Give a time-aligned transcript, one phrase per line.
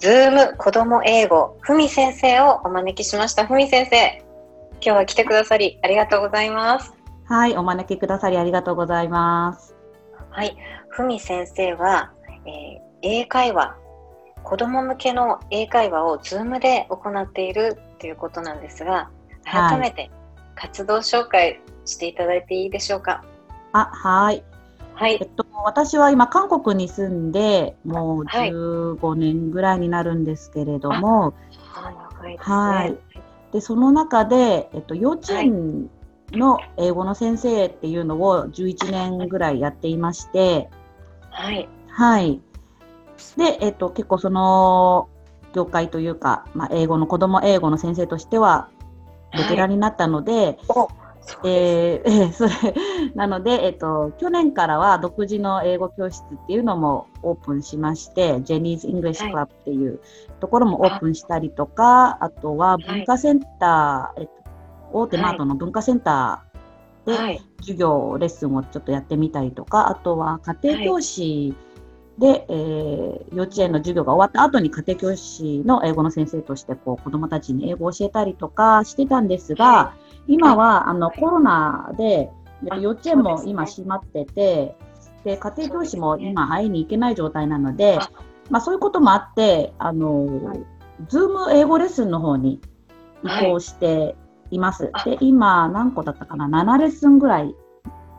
[0.00, 3.46] Zoom 子供英語、ふみ先生をお招きしました。
[3.46, 4.24] ふみ先生、
[4.80, 6.94] 今日は来てくださりありがとうございます。
[7.26, 9.76] はい、お招きくださりありがとうございます。
[10.30, 10.56] はい、
[10.88, 12.12] ふみ先生は、
[12.46, 13.76] えー、英会話、
[14.42, 19.10] 子供向けの英会話を Zoom で行っているということなんですが、
[19.44, 20.10] 改めて
[20.54, 23.22] 活動紹介していただいていいでしょうか？
[23.74, 24.42] あ、はい。
[25.00, 25.18] はい。
[25.18, 32.36] えっと、私は今、韓国に住んで、もう15年ぐらいになるんですけれども、はい。
[32.36, 32.98] はい。
[33.50, 35.88] で、その中で、えっと、幼稚園
[36.32, 40.68] の英語の先生っていうのを11年ぐらいやっていまして、
[41.30, 41.66] はい。
[41.88, 42.42] はい。
[43.38, 45.08] で、えっと、結構その、
[45.54, 48.68] 業界というか、まあ、英語の子供英語の先生としては、
[49.32, 50.88] ベテランになったので、は
[51.44, 52.50] いえー、それ
[53.14, 60.00] なので、えっと、去年からは独自の英語教室っていうのもオープンしまして、 Jenny's English Club っていう
[60.40, 64.32] ところもオープンしたりとか、あとは文化センター、えっと、
[64.92, 71.54] 大手マートの文化センターで授業、レッスンをちょっとやってみたりとか、あとは家庭教師
[72.18, 79.94] で、えー、幼稚園の授業が終わった後に家庭教師の英語の先生としてこう子どもたちに英語を教えたりとかしてたんですが、
[80.30, 82.30] 今はあのコロナで
[82.80, 84.76] 幼稚園も今閉まってて、
[85.24, 87.98] で家庭教師も今会いに行けない状態なので、
[88.48, 90.64] まあ、そういうこともあって、あの、はい、
[91.08, 92.60] ズーム英語レッスンの方に
[93.24, 94.16] 移行して
[94.50, 94.90] います。
[94.92, 97.54] はい、で、今何個だったかな ?7 レッスンぐらい、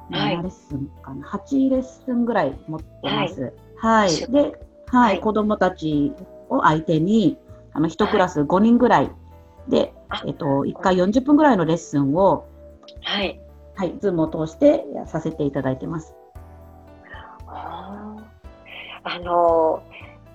[0.10, 3.54] 7レッスンかな ?8 レッスンぐらい持ってます。
[3.78, 4.10] はい。
[4.10, 6.14] はい、で、はい、子供たち
[6.50, 7.38] を相手に、
[7.74, 9.12] あの、1クラス5人ぐらい。
[9.70, 9.94] で、
[10.26, 12.48] えっと、1回40分ぐらいのレッスンを、
[13.02, 13.40] はい。
[13.76, 16.14] はい、ズームを通してさせていただいてます。
[19.04, 19.82] あの、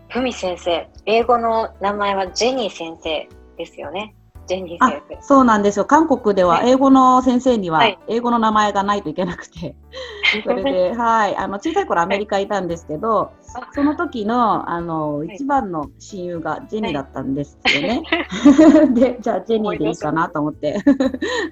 [0.09, 4.15] ふみ先生、英語の名前はジェニー先生ですよね。
[4.47, 5.23] ジェニー先生。
[5.23, 5.84] そうなんですよ。
[5.84, 9.75] 韓国では英語の先生には英語の名前がないといけなくて、
[10.45, 13.33] それで、はい、あの小さい頃アメリカいたんですけど、
[13.73, 18.03] その時のあの一番の親友がジェニーだったんですよね。
[18.95, 20.78] で、じゃあジェニーでいいかなと思って、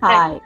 [0.01, 0.43] はい。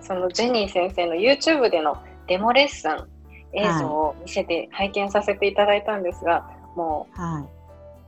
[0.00, 1.96] そのジェニー先生の YouTube での
[2.26, 3.08] デモレッスン
[3.52, 7.57] 映像を見せて拝見させていただいたんですが、もう、はい、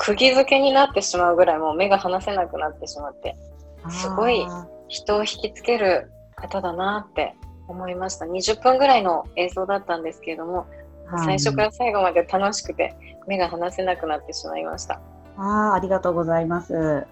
[0.00, 3.36] 釘付けになってしまうぐらいもう目が離せなくなってしまって
[3.90, 4.46] すごい
[4.88, 7.34] 人を引きつける方だなって
[7.68, 8.24] 思いました。
[8.24, 10.66] 20分ぐらいの映像だったんですけれども、
[11.06, 12.94] はい、最初から最後まで楽しくて
[13.28, 15.00] 目が離せなくなってしまいました。
[15.36, 16.74] あありがとうございます。
[16.74, 17.04] は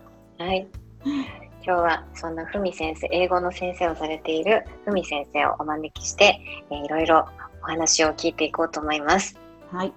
[0.52, 0.66] い。
[1.04, 7.28] 今日はそんなふみ先生英語の先生をされているふみ先生をお招きして、えー、いろいろ
[7.62, 9.38] お話を聞いていこうと思います。
[9.70, 9.92] はい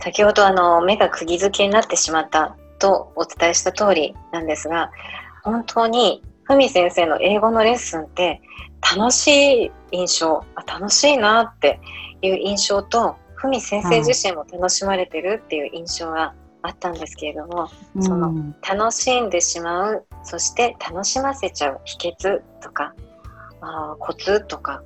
[0.00, 4.90] 先ほどあの目が釘付けになってしまったとお伝えした通りなんですが
[5.42, 8.40] 本当にふみ先生の英語のレッスンって
[8.96, 11.80] 楽しい印象あ楽しいなって
[12.20, 22.94] いう印象とふみ先生自身も楽しまれてるっていう印象があったんですけれども、うん、その楽しんでしまうそして楽しませちゃう秘訣とか
[23.60, 24.82] あコツとか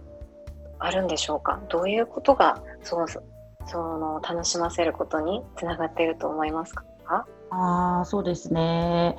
[0.80, 1.60] あるんでしょうか？
[1.68, 3.06] どういうことがそう
[3.68, 6.84] その楽しませることにつながっていると思いますか？
[7.50, 9.16] あそうですね。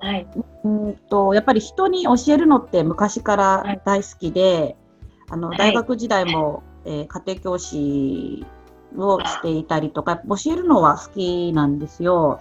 [0.00, 0.26] はい、
[0.64, 4.76] うんとやっぱり人に教えるのって昔から大好きで、はい、
[5.30, 8.46] あの大学時代も、はい、えー、家庭教師
[8.96, 12.38] をしていたりとか教えるのは好きなんですよ。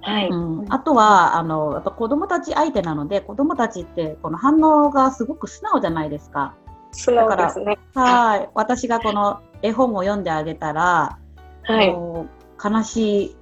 [0.00, 6.54] はいうん、あとはあのやっぱ子どもたち相手なので子どもたちってこの反応がすごく素直じゃないですか。
[6.92, 7.78] 素直ですね。
[7.94, 11.18] はい私がこの絵本を読んであげたら、
[11.62, 11.94] はい、
[12.62, 13.36] 悲しい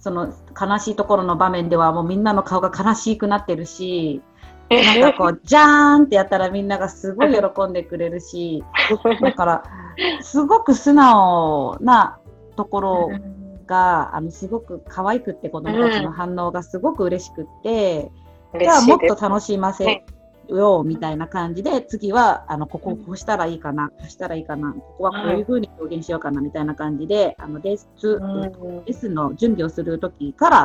[0.00, 4.22] その悲しいところの場面ではもうみんなの顔が悲しくなってるし、
[4.70, 8.64] なんかこう、じゃーんってやったらみんながすごい喜んでくれるし、
[9.20, 9.62] だから、
[10.22, 12.18] すごく素直な
[12.56, 13.10] ところ
[13.66, 18.10] が、あの、すごく可愛くって子供たちの反応がすごく嬉しくって、
[18.58, 20.04] じゃあもっと楽しませ
[20.48, 30.56] ようみたいな感じで、次は、あの、ここをこうしたらいいかな、こうしたらいいかな、ここはこういう風に表現しようかなみたいな感じで、あの、レッスン、レッスンの準備をするときから、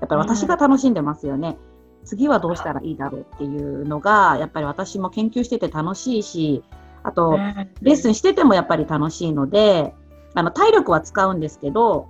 [0.00, 1.56] やっぱり私が楽しんでますよね。
[2.04, 6.62] 次はどうしたらいいだろうっていうのが、やっぱり私も研究してて楽しいし、
[7.02, 7.38] あと、
[7.82, 9.94] レッスンしててもやっぱり楽しいので、
[10.34, 12.08] あの、体力は使うんですけど、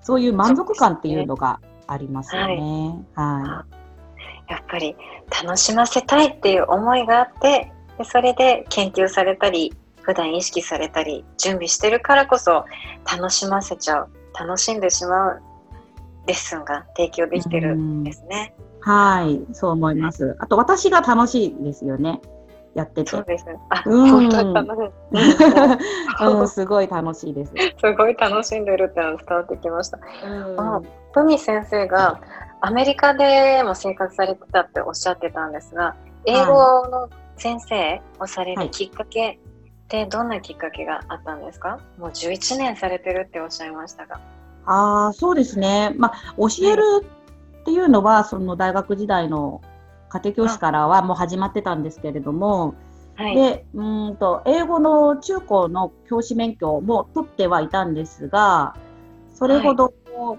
[0.00, 3.04] そういう満足感っていうのがありますよね。
[3.14, 3.64] は
[4.48, 4.96] やっぱり
[5.42, 12.64] 楽しませたいっていう思いがあってでそれで研究されたり普段意識されたり準備してるからこそ
[13.10, 14.08] 楽しませちゃう
[14.38, 15.42] 楽しんでしまう
[16.26, 18.54] レッスンが提供できてるんですね。
[18.80, 20.36] はい、そう思います。
[20.38, 22.20] あと私が楽しいですよね。
[22.74, 23.10] やってて。
[23.10, 23.46] そうです。
[23.70, 24.86] あ、うん本当に楽し
[26.20, 26.24] い。
[26.24, 27.52] うん、すごい楽しいです。
[27.80, 29.98] すごい楽しんでるってのが伝わってきました。
[30.24, 32.20] うんあプミ先生が
[32.60, 35.94] アメリカでも生活されてたっておっしゃってたんですが、
[36.24, 39.38] 英語の先生をされるきっかけっ
[39.88, 41.78] てどんなきっかけがあったんですか？
[41.98, 44.20] もう11年されてるっておっしゃいましたが。
[44.66, 45.94] ああ、そうですね。
[45.96, 46.82] まあ、教える
[47.60, 49.62] っていうのは、その大学時代の
[50.10, 52.74] 家庭教師からはもう始まってたんですけれども、
[53.14, 53.34] はい。
[53.34, 58.76] で、うーんと、英語の中高の教師免許も取ってはいたんですが、
[59.34, 59.92] それほど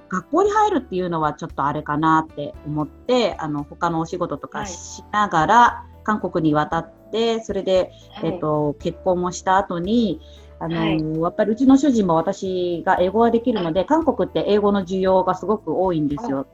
[0.10, 10.22] 学校に入るっていうのはちょっとあれかなって思って、あの、他のお仕事とかはいしながら、韓国に渡って、それで、はいえっと、結婚もした後に、
[10.62, 16.48] あのはいやっぱりうちの主人も私が英語ができるので、韓国って英語の需要がすごく多いんですよ。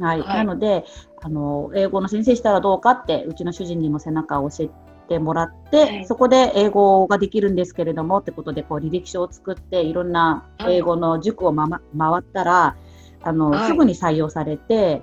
[0.00, 0.20] はい。
[0.20, 0.84] はいなので、
[1.20, 4.74] あの、英語の先生したらどうかって、うちの主人にも背中を押して
[5.18, 6.06] もらって、はい。
[6.06, 12.76] そこで英語ができるんですけれどもってことで、こう、履歴書を作って、いろんな英語の塾を、まま、回ったら、
[13.22, 13.66] あの、はい。
[13.68, 15.02] すぐに採用されて、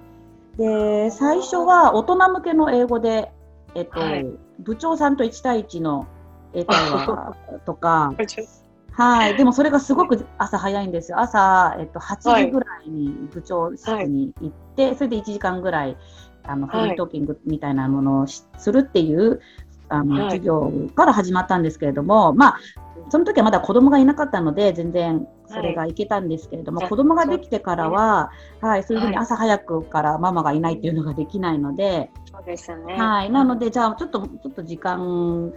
[0.57, 3.31] で、最初は大人向けの英語で、
[3.75, 4.25] えっと、はい。
[4.59, 6.05] 部長さんと1対1の
[6.53, 7.35] 英会話
[7.65, 8.13] とか、
[8.91, 9.37] はい。
[9.37, 11.19] でもそれがすごく朝早いんですよ。
[11.19, 15.97] 朝、えっと、8時ぐらいに部長室に行って、それで1時間ぐらい、
[16.43, 16.89] あの、フはい。
[16.89, 19.39] リートーキングみたいなものをしするっていう、
[19.89, 22.59] あの、はい授業から始まったんですけれども、まあ、
[23.09, 28.31] その時はまだ子供がいなかったので、全然それがいけたんですけれども、はい子供ができてからは、
[28.61, 32.93] はい、そういうふうにはい朝早くからママがいないっていうのができないので、そうですよね。
[32.93, 33.31] はい。
[33.31, 35.51] なので、じゃあ、ちょっと、ちょっと時間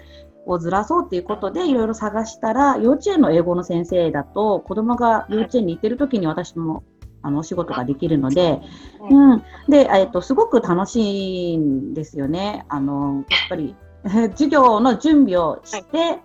[0.46, 6.82] をずらそうっていうことで、いろいろ探したら、幼稚園の英語の先生だと、子供が幼稚園に行ってる時に私も、
[7.22, 8.60] あの、お仕事ができるので、
[9.00, 9.42] はいうん。
[9.68, 12.66] で、えっと、すごく楽しいんですよね。
[12.68, 13.76] あの、やっぱり、
[14.32, 16.20] 授業の準備をして、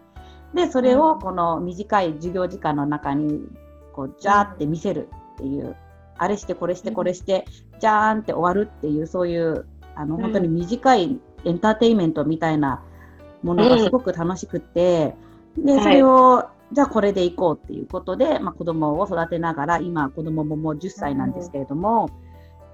[0.54, 3.42] で、それをこの短い授業時間の中に、
[3.94, 5.76] こう、ジャーって見せるっていう、
[6.18, 7.46] あれして、これして、これして、
[7.80, 9.66] じゃーんって終わるっていう、そういう、
[9.96, 12.82] あの、うん本当に短いエンターテインメントみたいな
[13.44, 15.16] ものがすごく楽しくて、
[15.58, 15.84] で、はい。
[15.84, 22.10] それを、じゃあこれでいこうっていうことで、まあ、子供を育てながら、今、子供ももう10歳なんですけれども、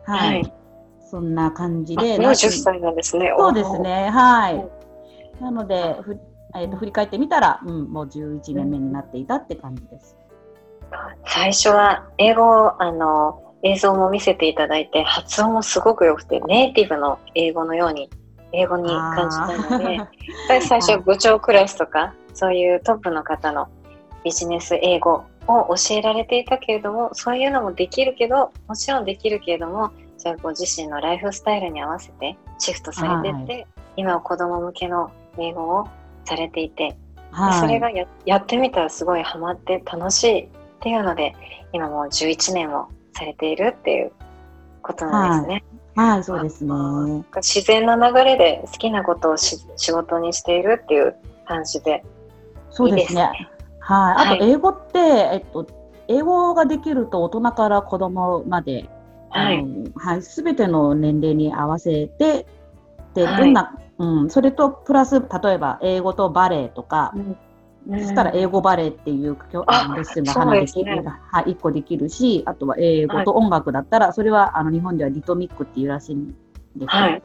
[0.06, 0.42] はい。
[0.42, 0.54] はい。
[1.00, 3.32] そんな感じあで、もう10歳なんですね。
[3.38, 4.56] そうですね、はい。
[4.56, 4.70] うん。
[5.44, 6.18] なので、ふ
[6.56, 10.16] えーと振り返ってみたら、うん、もう11年目になっていたって感じです。
[11.26, 18.10] 最初は英語あの映像も見せていただいて発音もすごく良くてネイティブの英語のように
[18.52, 20.00] 英語に感じたので
[20.48, 23.68] 最最初部長クラスとかそういうトップの方の
[24.24, 35.88] ビジネス英語を教えられていたけれどもそういうのもできるけどもちろんできるけれどもじゃあご自身のライフスタイルに合わせてシフトされてって、今は子供向けの英語を
[36.26, 36.96] されていて
[37.32, 37.60] はい。
[37.60, 40.50] それがややってみたらすごいハマって楽しいっ
[40.82, 41.36] ていうので
[41.72, 44.12] 今もう11年をされているっていう
[44.82, 45.64] ことなんですね。
[45.96, 46.74] はい、そうですね。
[47.36, 51.16] 自然な流れで好きなことをし仕事にしているっていう
[51.48, 52.04] 感じで
[52.70, 53.22] そうですね。
[53.22, 53.50] いいですね
[53.80, 54.34] はい。
[54.34, 55.68] あと、はい英語って、えっと、
[56.08, 58.90] 英語ができると大人から子供まで、
[59.30, 62.46] はいあのはい、すべての年齢に合わせて、
[63.14, 67.14] で、はいどんな、うん、それとプラス、例えば英語とバレエとか、
[67.90, 70.62] そしたら英語バレエっていうレッスンがね。
[70.62, 76.38] できる、はい、1個できるし、あとは英語と音楽だったら、それはあの日本ではリトミックっていうらしいんです
[76.76, 77.24] けど、はい。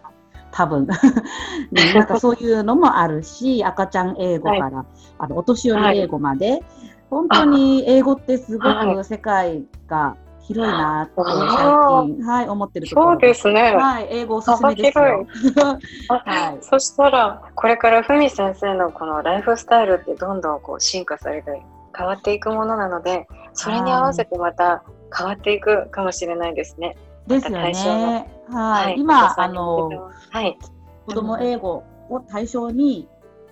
[0.50, 0.86] 多分。
[1.70, 4.84] ねなんかそういうのもあるし、赤ちゃん英語から、
[5.18, 6.62] あのお年寄り英語まで、
[7.08, 8.94] 本当に英語ってすごはい。
[8.96, 10.16] く世界が
[10.48, 13.74] 広いなって最近、はい、思ってるところそうですね。
[13.74, 15.26] はい、英語おすすめですよ。
[16.08, 21.62] はい、そしたら、これからふみ先生のこのライフスタイルってどんどんこう進化されて
[21.94, 24.82] 変わっていくものなので、それに合わせてまた
[25.14, 26.96] 変わっていくかもしれないですね。
[27.26, 28.26] ですよね。
[28.50, 30.58] はい、今、あの、はい、
[31.04, 33.06] 子供英語を対象に、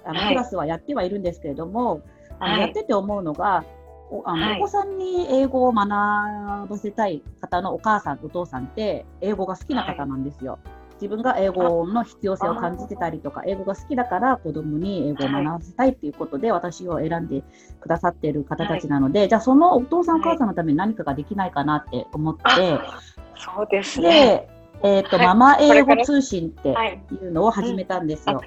[0.06, 2.00] あの、クラスはやってはいるんですけれども、
[2.38, 3.75] はい、やってて思うのが、お
[4.24, 10.52] あの、はい、お子さんに英語を学ばせたい方のお母さんお父さんって英語が好きな方なんですよ。
[10.52, 17.42] はい、自分が英語の必要性を感じてたりとか英語が好きだから子供に英語を学ばせたいっていうことで、私を選んで
[17.80, 22.42] くださっている方たちなので、じゃあそのお父さんお母さんのために何かができないかなって思って、
[23.36, 24.48] そうですね。
[24.82, 26.68] えっ、ー、と、ママ英語通信って
[27.12, 28.40] いうのを始めたんですよ。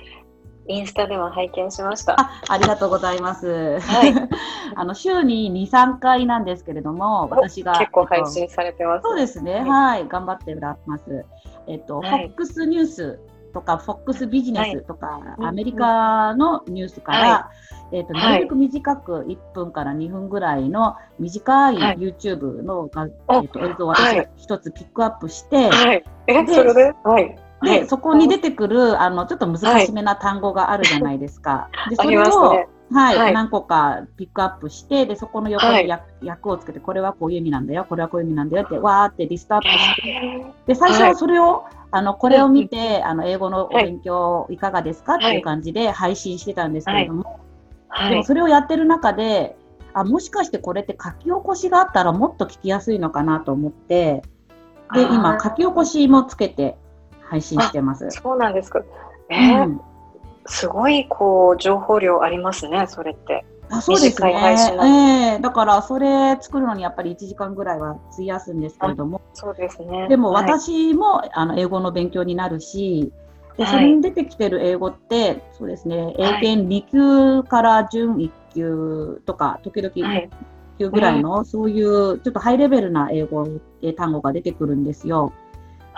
[0.69, 2.13] インスタでも拝見しました。
[2.21, 3.79] あありがとうございます。
[3.79, 4.13] はい、
[4.75, 7.73] あの週に2、3回なんですけれども、私が。
[7.79, 9.03] 結構配信されてます。
[9.03, 11.25] そうですね、はい、はい、頑張ってらます。
[11.67, 13.19] えっと、はい、FOX ニュース
[13.51, 17.49] とか、FOX ビジネスとか、はい、アメリカのニュースから、
[17.91, 22.91] えっと、なるべく短く1分から2分ぐらいの短い YouTube の、
[23.31, 26.93] えっと、映像を私が一つピックアップして、はい、え、それで？
[27.03, 27.48] はい。
[27.61, 31.69] で、はい、そこに出てくるあのちょっと難しめな単語があるじゃないですか。
[31.89, 35.91] でそれを、ね、はい、はい、何個かピックアップして、でそこの横に
[36.27, 45.15] 訳をつけて、これはこういう意味なんだよ、これはこういう意味なんだよって、わーってリストアップして、で最初はそれを、あのこれを見て、あの英語のお勉強いかがですか？
[45.15, 47.39] っていう感じで配信してたんですけれども、
[48.09, 49.57] でもそれをやってる中で、
[49.93, 54.21] あもしかしてこれって書き起こしがあったらもっと聞きやすいのかなと思って、
[54.93, 56.77] で今書き起こしもつけて
[57.29, 58.09] 配信してます。
[58.09, 58.81] そうなんですか。
[59.29, 59.81] えー、うん、
[60.45, 63.45] すごいこう情報量ありますね、それって。
[63.71, 69.21] あそうですね、えー、だからそれ作るのにやっぱり1時間ぐらいは費やすんですけれども。
[69.33, 70.07] そうですね。
[70.07, 73.11] でも私も、はい、あの英語の勉強になるし
[73.57, 80.29] でそれに出てきてる英語って、はい、そうですね英検2級から準1級とか時々1
[80.79, 83.47] 級ぐらいの、はい、そういうちょっとハイレベルな英語
[83.95, 85.31] 単語が出てくるんですよ。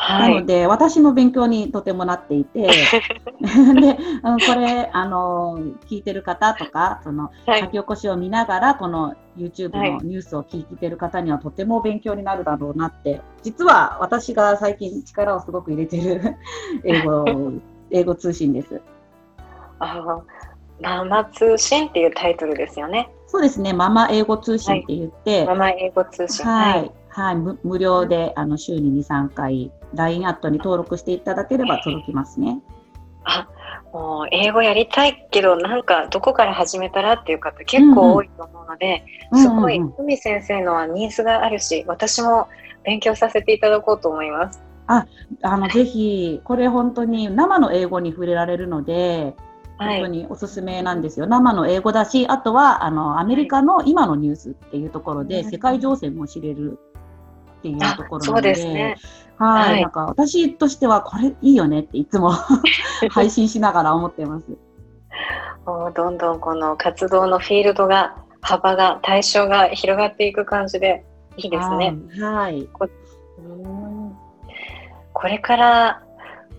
[0.04, 2.72] はい、なので、私の勉強にとてもなっていて、 で、
[3.40, 16.36] これ、あの、聞いてる方とか、その、書き起こしを見ながら、この YouTube のニュースを聞いてる方にはとても勉強になるだろうなって、実は私が最近力をすごく入れてる
[16.84, 17.26] 英語、
[17.92, 18.82] 英語通信です。
[19.78, 20.22] あ
[20.82, 23.12] ママ通信っていうタイトルですよね。
[23.28, 26.44] そうですね、ママ英語通信って言って、はい、ママ英語通信。
[26.44, 26.92] はい。
[27.14, 32.62] はい、無料であの週に2、3回 LINE アットに登録していただければ届きますね。
[33.24, 33.48] あ
[33.94, 42.48] もう英語やりたいけどなんかどこから始めたらっていう方結構多いと思うので、うんうん、すごい海先生のはニーズがあるし私も
[42.84, 44.64] 勉強させていただこうと思います。
[44.88, 45.06] あ
[45.42, 49.36] あのぜひこれ本当に生の英語に触れられるので
[49.78, 56.78] 本当におすすめなんですよ、はい、生の英語だしあとはあのアメリカの今のニュースっていうところで、世界情勢も知れる
[57.62, 58.98] っていうところなので、ね、
[59.38, 62.32] はい、なんか私としてはこれいいよねっていつも
[63.12, 64.46] 配信しながら思ってます。
[65.66, 71.06] もどんどんこの活動のフィールドが幅が対象が広がっていく感じで
[71.38, 71.96] いいですね。
[72.20, 72.68] はい。
[72.74, 72.90] こ
[75.14, 76.04] これから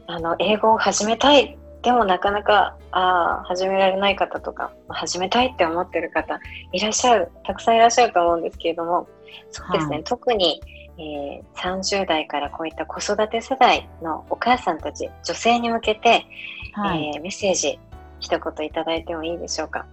[0.07, 6.39] あの英語を始めたいでもなかなかあ始められない方とか始めたいって思ってる方
[6.73, 9.09] いらっしゃるたくさんいらっしゃると思うんですけれども
[9.51, 10.61] そうですね、はい、特に
[10.99, 16.27] えー、30代からこういった子育て世代のお母さんたち女性に向けて、
[16.73, 17.79] はい、えー、メッセージ
[18.21, 19.87] 一言いただいてもいいでしょうか？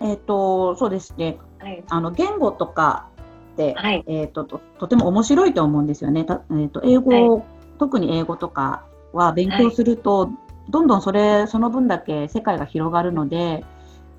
[0.00, 3.08] えっ、ー、とそうですね、はい、あの言語とか
[3.52, 6.24] って、はい、えーと、ととても面白いと思うんですよね。
[6.24, 7.42] たえーと、英語、はい、
[7.78, 10.30] 特に英語とかは勉強すると、
[10.70, 13.64] どんどんそれその分だけ世界が広がるので。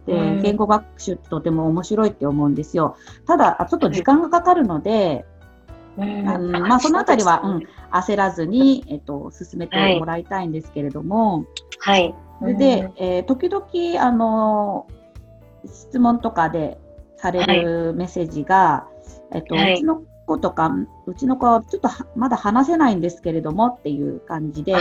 [0.05, 2.97] で言語学習ってとても面白いって思うんですよ。
[3.25, 5.23] ただ、ちょっと時間がかかるので、
[5.97, 6.51] うん。
[6.51, 11.45] まあ、そのあたりは、うん、焦らずに、えっと、進めてもらいたいんですけれども、
[11.79, 12.15] はい。
[12.39, 14.87] それで、えー、時々、あの、
[15.65, 16.77] 質問とかで
[17.17, 18.87] されるメッセージが、
[19.31, 20.71] えっと、はい、うちの子とか、
[21.05, 24.73] うちの子はちょっとまだ話せないんですけれどもっていう感じで、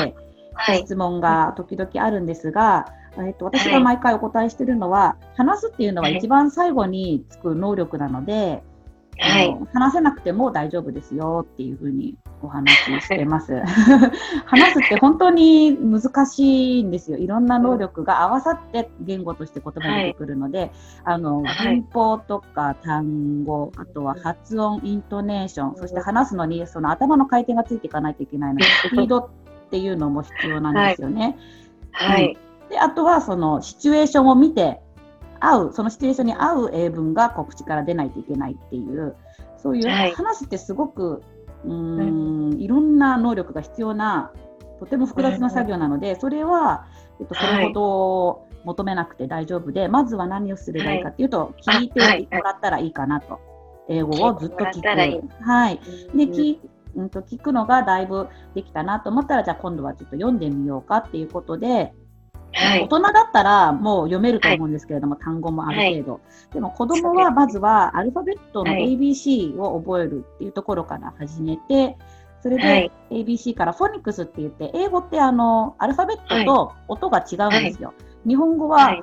[0.54, 2.86] はい、質問が時々あるんですが、
[3.18, 8.62] えっと、私が毎回お答えしているのは、話すっていうのは一番最後につく能力なので、
[9.18, 13.54] はいあの話せなくても大丈夫ですよっていうふうにお話ししてます。
[14.46, 17.18] 話すって本当に難しいんですよ。
[17.18, 20.72] いろんな能力が合わさって言語として言葉に出てくるので、
[21.04, 29.28] あのはい文法とか単語、あとは発音、イントネーション、そして話すのにその頭の回転がついていかないといけないので、 スピードっ
[29.70, 31.36] ていうのも必要なんですよね。
[31.92, 32.36] はい。
[32.68, 34.80] であとはそのシチュエーションを見て
[35.44, 39.16] 合うそのシチュエーションに合う英文がこう口から出ないといけないっていう
[39.56, 40.12] そういうはい。
[40.12, 41.22] 話すってすごく
[41.64, 44.32] うーんいろんな能力が必要な
[44.80, 46.86] とても複雑な作業なのでそれは、
[47.20, 52.28] えっと、それほど求めなくて大丈夫で、まずは何をすればいいかっていうと、聞いてはい。
[52.30, 53.40] もらったらいいかなと。
[53.88, 55.44] 英語をずっと聞く。
[55.44, 55.80] はい。
[56.14, 56.30] で、うん。
[56.30, 56.58] 聞
[56.94, 61.92] うんと聞くのがだいぶできたなと思ったら、じゃあ今度はちょっと読んでみようかっていうことで、
[62.52, 62.82] はい。
[62.82, 66.20] 大人だったらもう読めると思うんですけれども、単語もある程度。
[66.52, 68.96] でも子供はまずはアルファベットのはい。
[68.96, 71.96] ABC を覚えるっていうところから始めて、
[72.42, 72.92] それではい。
[73.10, 77.94] ABC からフォニックスって言って、英語ってあのアルファベットと音が違うんですよ。
[78.26, 79.02] 日本語ははい。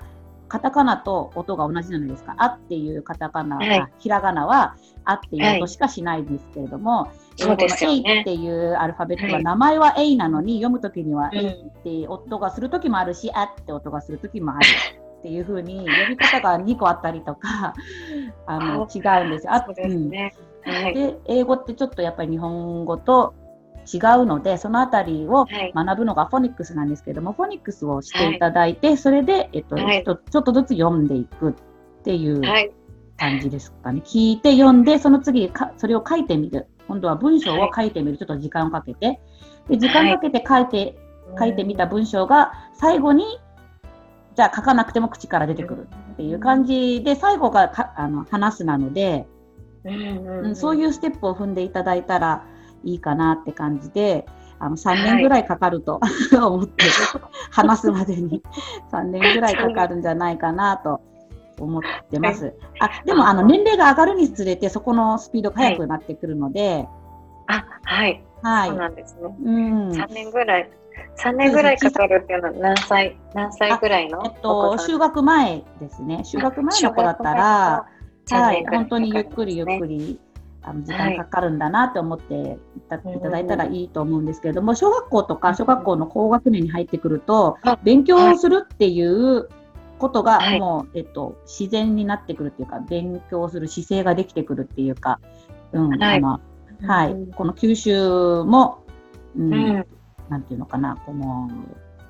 [0.49, 2.33] カタカナと音が同じじゃないですか。
[2.37, 3.59] あっていうカタカナ、
[3.99, 4.75] ひらがなは
[5.09, 14.65] あっていう音しかしないんですけれども、そうですよ英語の A ねっていうアルファベットは、はい名前は A なのに読むときにはうん A って音がするときもあるし、あって音がするときもある
[15.19, 17.73] っていうふうに呼び方が2個あったりとか
[18.47, 19.53] あの違うんですよ。
[19.53, 20.33] あそうですね。
[20.35, 20.93] うんはい。
[20.93, 23.33] で英語ってちょっとやっぱり日本語と
[23.91, 25.71] 違うのでそのあたりをはい。
[25.73, 31.53] 学ぶのがフォニックスなんですけどもフォニックスをしていただいて、それで、えっとはいちょっとずつ読んでいくっ
[32.03, 32.71] ていうはい。
[33.19, 34.01] 感じですかね。
[34.03, 36.67] 聞いて読んでその次かそれを書いてみる。
[36.87, 38.17] 今度は文章を書いてみる。
[38.17, 39.19] ちょっと時間をかけて。
[39.67, 40.97] で時間かけて書いて、
[41.37, 43.23] 書いてみた文章が最後に
[44.35, 45.87] じゃあ書かなくても口から出てくる。
[46.13, 49.27] っていう感じで最後がかあの話すなので、
[49.83, 52.45] うんそうういうステップを踏んでいただいたら
[52.83, 54.25] いいかなって感じで
[54.59, 55.99] あの3年ぐらいかかると、
[56.35, 56.83] 思って
[57.51, 58.43] 話すまでに。
[58.91, 61.01] 3年ぐらいかかるんじゃないかなと
[61.63, 62.53] 思ってます。
[62.79, 66.87] あでもあの年齢が上がるにつれてそこのスピードが速くなってくるので、
[67.47, 68.23] あ、はい。
[68.41, 69.35] はい、そうなんですね。
[69.43, 69.51] う
[69.89, 70.69] ん、三年ぐらい。
[71.15, 76.23] 三年ぐらいかかるっていうのは何歳何歳ぐらいのえっおと就学前ですね。
[76.25, 77.85] 就学前の子だったら。
[78.31, 79.97] はい、本当にゆっくりゆっくり。
[79.97, 80.19] り
[80.61, 89.49] あの時間かかるんだなって思っていた,、だいたらいいと思うんですけれども、小学校とか小学校の高学年に入ってくるとあ、勉強をするっていう
[89.99, 90.59] ことがはい。
[90.59, 95.19] もう、えっと、自然になってくるっていうか、勉強する姿勢ができてくるっていうか、
[95.73, 96.17] うんはい。
[96.17, 96.39] あの
[96.87, 97.11] はい。
[97.11, 97.31] うん。
[97.31, 98.79] この吸収も、
[99.37, 99.85] うんうん。
[100.29, 101.49] なんていうのかな、この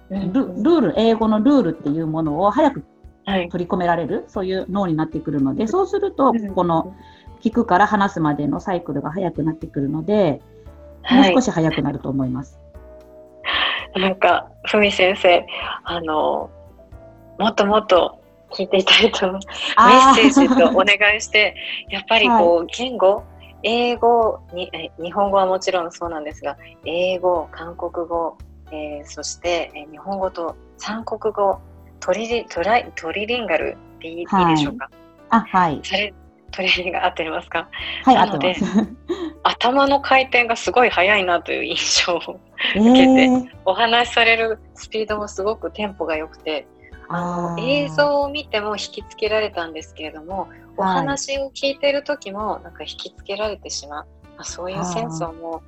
[0.10, 0.34] うん。
[0.34, 2.84] ルルール、英語のルールっていうものを早く
[3.26, 3.50] はい。
[3.50, 6.54] 取り込められる、そういう脳になってくるので、そうすると、うん。
[6.54, 6.96] この
[7.42, 10.42] 聞くから話すまでのサイクルが早くなってくるので、
[11.10, 12.60] もうはい少し早くなると思います。
[13.96, 15.46] なんか、ふみ先生、
[15.84, 16.50] あの、
[17.40, 18.20] もっともっと
[18.52, 19.40] 聞いていたいと思う。
[19.40, 21.56] メッセージとお願いして、
[21.90, 23.24] やっぱりこう、言語、
[23.64, 28.38] 英語に、え日本語はもちろんそうなんですが、英語、韓国語、
[28.72, 31.60] えーそして、えー日本語と三国語、
[32.00, 34.90] トリリトライトリリンガルっていい,、でしょうか？
[35.30, 35.80] あ、はい。
[35.84, 36.14] それ
[36.52, 37.68] トリリンガル合ってますか？
[38.06, 38.56] はい、なので。
[39.44, 42.40] 頭の回転がすごい速いなという印象を
[42.76, 46.68] え受けてー、お話しされるスピードもすごくテンポが良くて
[47.10, 50.98] あの映像を見ても引きつけられたんですけれどもおはい。
[51.00, 55.62] 話を聞いてる時もなんか引きつけられてしまう、まあ、そういうセンスをも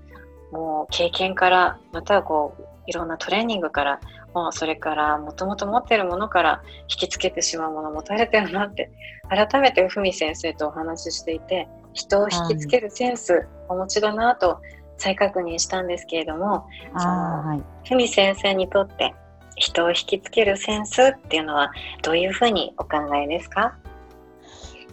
[0.51, 3.99] うもう経験からまたはこういろんなトレーニングから
[4.34, 8.91] もうそれからもともと持ってるものから引きつけてしまうものを持たれてるなって
[9.30, 14.60] 改めてふみ先生とお話ししていて人を引きつけるセンスお持ちだなと
[14.97, 17.63] 再確認したんですけれどもあー、はい。
[17.88, 19.13] ふみ先生にとって
[19.56, 21.72] 人を引きつけるセンスっていうのは
[22.04, 23.76] どういうふうにお考えですか？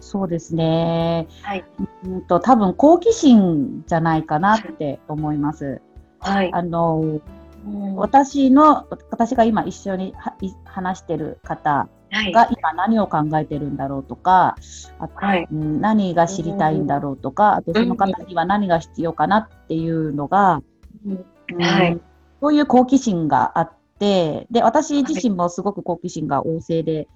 [0.01, 1.27] そうですね。
[1.43, 1.65] はい。
[2.05, 5.83] うんと、多分好奇心じゃないかなって思います。
[6.21, 6.51] はい。
[6.53, 7.21] あの、
[7.67, 7.97] うん。
[7.97, 12.33] 私の、私が今一緒にはい話してる方はい。
[12.33, 14.57] が今何を考えてるんだろうとか、
[14.99, 15.47] あはい。
[15.51, 20.63] うん何が知りたいんだろうとか、あとその方には何が必要かなっていうのが、
[21.07, 21.63] うん。
[21.63, 22.01] はい。
[22.41, 27.09] そういう好奇心があって、で、私自身もすごく好奇心が旺盛で、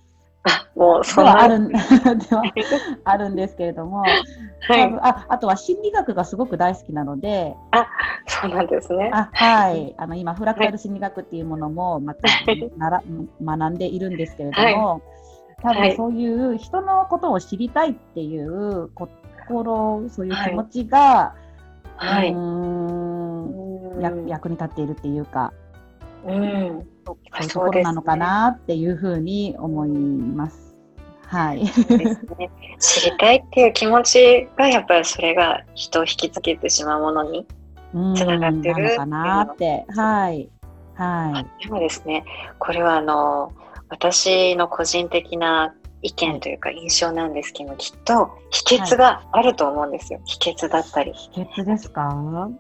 [0.45, 2.43] あもうではあるん では
[3.05, 4.15] あるんですけれども、は
[4.77, 4.99] い。
[5.01, 7.55] ああとは心理学がすごく大好きなので、
[8.27, 9.11] そうなんですね。
[9.13, 12.29] あはい、あの今、フラクタル心理学っていうものもまた
[12.77, 13.03] なら
[13.41, 15.01] 学んでいるんですけれども、
[15.63, 15.91] 多はい。
[15.91, 19.09] 分そういう人のことを知りたいっていうこ
[19.47, 21.35] 心、そういう気持ちが、
[21.97, 22.33] はい。
[22.33, 25.53] うーんや役に立っているっていうか、
[26.25, 26.87] うん。
[27.05, 30.75] そういうところなのかなっていうふうに思います。
[31.27, 31.65] はい。
[31.65, 31.81] です
[32.39, 32.51] ね。
[32.79, 37.47] 知りたいっていう気持ちがやっぱりそれが人を引きつけてしまうものに。
[37.95, 39.85] うんつながってるなのかなって。
[39.89, 40.49] はい。
[40.95, 41.65] はい。
[41.65, 42.25] でもですね、
[42.59, 43.53] これはあの
[43.89, 50.21] 私の個人的な意見というか印象なんですけど、きっと秘訣があると思うんですよ。
[50.25, 52.11] 秘訣だったり、秘訣ですか？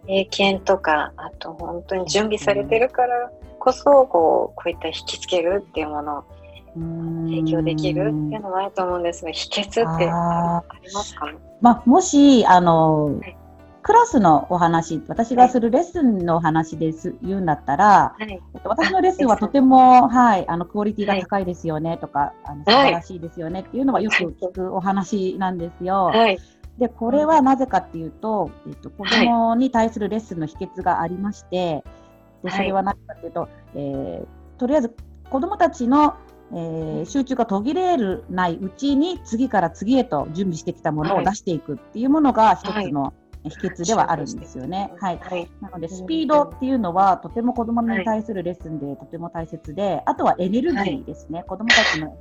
[0.06, 3.30] 経験とか、あと本当に準備されてるから
[3.62, 6.24] こそこうこういった引きつけるっていうものを
[6.74, 11.26] 提提供できるっていうのはあると思うんですが、秘訣ってあありますか？
[11.60, 13.36] まあ、もし、あのはい、
[13.82, 18.40] クラスのお話、私がするレッスンのお話です言うんだったら、はい。
[18.54, 26.06] えっと私のレッスンはとても、 はい、あの、クオリティが高いですよねとか、あの素晴らしいですよねっていうのはよく聞くお話なんですよ。
[26.06, 26.38] はい。
[26.78, 31.84] で、これはなぜかっていうと、えっと、子供に対するレッスンの秘訣がありまして、
[32.42, 34.26] で、それは何かっていうと、えー
[34.58, 34.94] とりあえず
[35.28, 36.14] 子供たちの、
[36.52, 43.12] えー集中が途切れるないうちに次から次へと準備してきたものを出していくっていうものが一つの
[43.44, 44.92] 秘訣ではあるんですよね。
[45.00, 45.18] はい。
[45.18, 45.50] はい。
[45.60, 51.42] なので、スピードっていうのはとても子供に対するレッスンでとても大切で、あとはエネルギーですね。
[51.48, 52.16] 子供たちの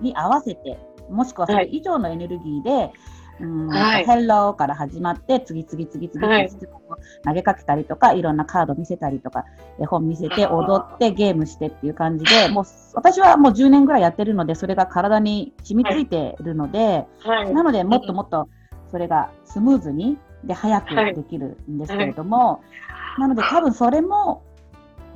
[0.00, 0.78] に合わせて、
[1.10, 2.92] もしくはそれ以上のエネルギーで、
[3.40, 4.04] うん、はい。
[4.04, 6.48] Hello から始まって、次々次々はい。
[6.48, 9.44] と質問を投げかけたりとか、いろんなカード見せたりとか、
[9.80, 17.52] 絵本見せて、踊って、ゲームしてっていう感じで、もう私はもう10年ぐらいやってるので、それが体に染みついてるので、はい。
[17.52, 18.48] なので、もっともっと
[18.90, 22.62] それがスムーズに、で、早くできるんですけれども、
[23.18, 24.42] なので、多分それも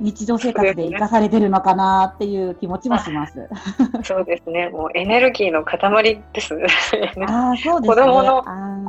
[0.03, 3.49] 日常生活で生かされてるのかなっていう気持ちもします。
[4.03, 4.67] そうですね。
[4.67, 6.67] もうエネルギーの塊ですね。
[7.25, 7.95] ああ、そうですね。
[7.95, 8.43] 子供の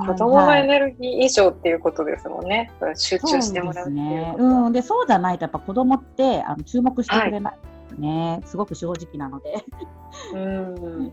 [0.07, 2.73] 子供のはいエネルギー以上っていうことですもんね。
[2.97, 4.35] 集中してもらうっていうね。
[4.37, 7.55] うん、で、そうじゃないと、やっぱ子供ってあの注目してくれない
[7.91, 9.65] ですね、すごく正直なので。
[10.35, 11.13] うん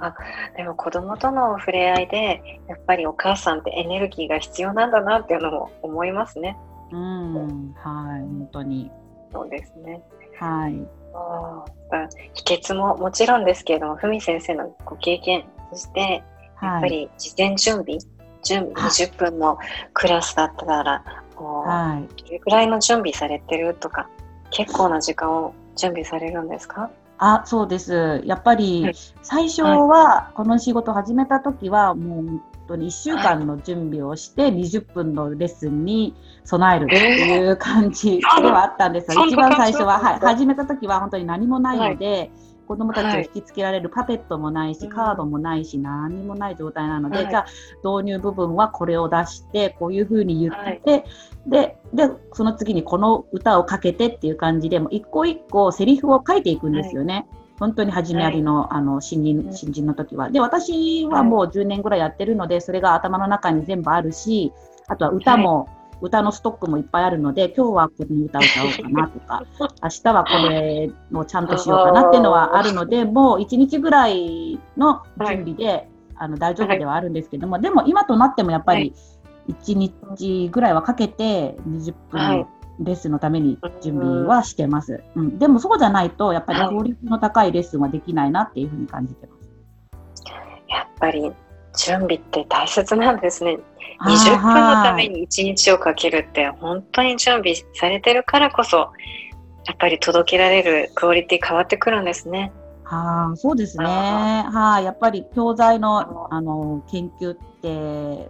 [0.00, 0.14] あ
[0.56, 6.58] でも子供との触れ合いでやっぱりお母さんってエネルギーが必要なんだなっていうのも思いますね。
[6.90, 8.90] うん、はい、本当に。
[9.32, 10.02] そうですね。
[10.38, 10.86] はい。
[11.14, 16.80] あー秘訣ももちろんですけれども、ふみ先生のご経験、そしてやっはい。
[16.82, 17.98] ぱり事前準備、
[18.42, 19.58] 準備20分の
[19.92, 21.04] クラスだったら、
[21.36, 22.22] こうはい。
[22.24, 24.08] どれくらいの準備されてるとか、
[24.50, 26.90] 結構な時間を準備されるんですか？
[27.18, 28.22] あ、そうです。
[28.24, 39.14] やっぱり、はい最初は、この仕事を始めた時は、もう本当に1週間の準備をして、20分のレッスンに備えるっていう感じではあったんですよ。
[39.14, 42.30] そんな一番最初は、はい、始めた時は本当に何もないので、
[42.68, 44.90] 子供たちを引きつけられるパペットもないし、うん。
[44.90, 47.28] カードもないし、何もない状態なので、はい。
[47.28, 47.46] じゃあ、
[47.84, 51.04] 導入部分はこれを出して、こういうふうに言って、
[51.46, 57.26] で、で、その次にこの歌をかけてっていう感じで、もう一個一個セリフを書いていくんですよね。
[57.62, 59.54] 本当に始めありの,、あの新人うん。
[59.54, 60.30] 新人の時は。
[60.30, 64.52] で、私はもう10年ぐらいやってるので、それが頭の中に全部あるし、
[64.88, 65.68] あとは歌も、
[66.00, 69.44] 歌のストックもいっぱいあるので、今日はこの歌を歌おうかなとか、
[69.80, 78.92] 明日はこれをちゃんとしようかなっていうのはあるので、もう1日ぐらいの準備で、あの大丈夫ではあるんですけども、でも今となってもやっぱり
[79.48, 82.46] 1日ぐらいはかけて20分
[82.84, 85.02] レッスンのために準備はしてます。
[85.14, 89.42] うん、でもそうじゃないと、やっぱりクオリティの高いレッスンはできないなっていうふうに感じてます。
[90.68, 91.32] やっぱり
[91.76, 93.58] 準備って大切なんですね。
[93.98, 98.90] あー20分のためはいに1日をかけるって本当に準備されてるからこそ
[99.66, 102.52] やっぱり届けられるクオリティ変わってくるんですね。
[102.84, 103.84] はあ、そうですね。
[103.86, 108.28] あはい、やっぱり教材のあの研究って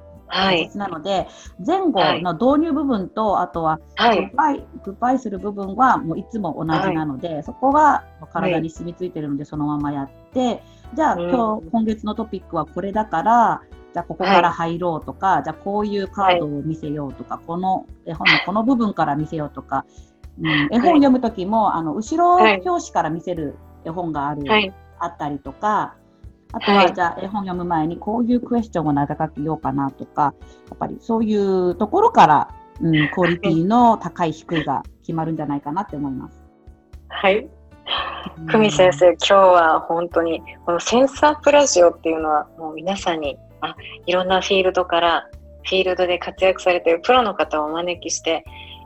[0.79, 1.29] なので、
[1.65, 4.17] 前後の導入部分と、あとははい。
[4.17, 10.63] グッバイ、グッバイする部分はもういつも同じなので、そこが体に染みついてるので、そのままやって、
[10.95, 11.31] じゃあ、うん。
[11.31, 19.85] 今日、今月のトピックはこれだから、じゃあここから入ろうとか、じゃあこういうカードを見せようとか、この絵本の この部分から見せようとか、
[20.41, 22.63] うん、絵本読むときも、あの後ろはい。
[22.65, 24.73] 表紙から見せる絵本がある、はい。
[24.99, 25.95] あったりとか、
[26.53, 30.35] あとは、はいじゃあ絵本読む前にこういうクエスチョンを投げかけようかなとか、
[30.69, 32.49] やっぱりそういうところから、
[32.81, 36.41] うん、クオリティの高い低いが決まるんじゃないかなって思います。
[37.09, 37.39] はい。
[37.39, 43.75] うん久美先生、今日は本当にこのセンサープラジオっていうのはもう皆さんにあ
[44.07, 45.29] いろんなフィールドから
[45.65, 48.45] フィールドで活躍されているプロの方をお招きして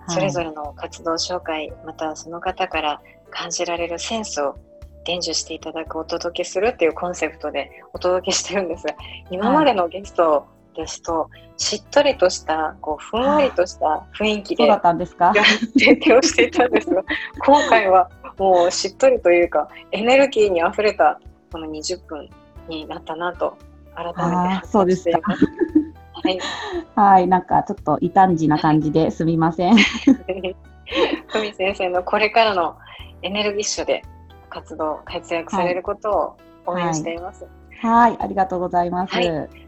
[0.09, 3.01] それぞれの活動紹介、またその方から
[3.31, 4.57] 感じられるセンスを
[5.07, 8.95] 伝授していただくお届けするっていうコンセプトでお届けしてるんですが
[9.31, 15.33] 今までのゲストをですとしっとりとしたこうふんわりとした雰囲気でそうだったんですか？
[15.79, 17.03] 提供していたんですが
[17.47, 21.19] 今回はもうしっとりというかエネルギーにあふれた
[21.51, 22.29] この20分
[22.69, 23.57] になったなと
[23.95, 25.21] 改めてそうですか。
[26.23, 26.39] はい。
[26.95, 29.77] はい、なんかちょっと異端児な感じですみません。
[31.33, 32.77] 久美先生のこれからの
[33.23, 34.03] エネルギッシュで
[34.51, 37.47] 活動活躍されることを応援しています。
[37.83, 39.15] はい、ありがとうございます。
[39.15, 39.67] はい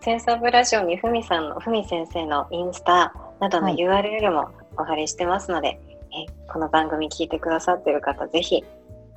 [0.00, 5.80] センサーブラジオにふみさんのふみ先生のインスタなどのはい URL もお貼りしてますので、
[6.12, 8.64] えこの番組聞いてくださっている方ぜひ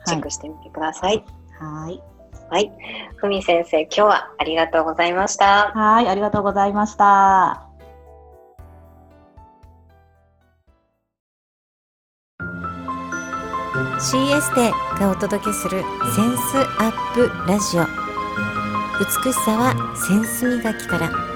[0.06, 1.24] チェックしてみてください。
[1.60, 2.02] はい、
[2.50, 2.72] はい、
[3.16, 5.72] ふみ先生今日はありがとうございました。
[5.74, 7.71] はい、ありがとうございました。
[14.02, 15.84] CS でがお届けする
[16.16, 17.86] センスアップラジオ。
[19.00, 21.31] 美しさはセンス磨きから。